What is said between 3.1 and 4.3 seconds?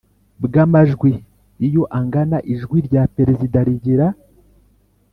Perezida rigira